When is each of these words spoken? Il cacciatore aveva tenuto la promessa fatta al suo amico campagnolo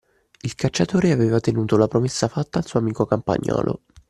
Il 0.41 0.55
cacciatore 0.55 1.11
aveva 1.11 1.39
tenuto 1.39 1.77
la 1.77 1.87
promessa 1.87 2.27
fatta 2.27 2.57
al 2.57 2.65
suo 2.65 2.79
amico 2.79 3.05
campagnolo 3.05 3.83